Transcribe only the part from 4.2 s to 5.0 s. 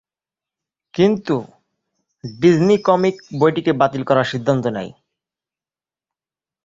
সিদ্ধান্ত নেয়।